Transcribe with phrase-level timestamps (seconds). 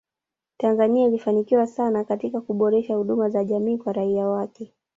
[0.57, 4.73] Tanzania ilifanikiwa sana katika kuboresha huduma za jamii kwa raia wake